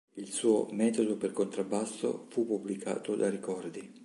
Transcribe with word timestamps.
Il 0.15 0.31
suo 0.31 0.65
"Metodo 0.71 1.15
per 1.15 1.31
contrabbasso" 1.31 2.25
fu 2.31 2.43
pubblicato 2.47 3.15
da 3.15 3.29
Ricordi. 3.29 3.99